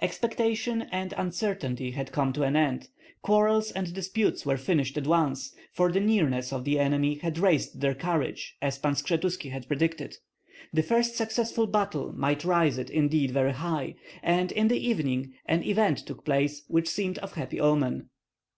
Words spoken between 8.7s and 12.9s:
Pan Skshetuski had predicted. The first successful battle might raise it